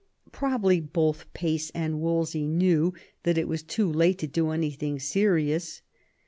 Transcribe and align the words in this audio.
Probably 0.31 0.79
both 0.79 1.31
Pace 1.31 1.69
and 1.75 2.01
Wolsey 2.01 2.47
knew 2.47 2.91
that 3.21 3.37
it 3.37 3.47
was 3.47 3.61
too 3.61 3.87
late 3.87 4.17
to 4.17 4.25
do 4.27 4.49
anything 4.49 4.97
serious. 4.99 5.83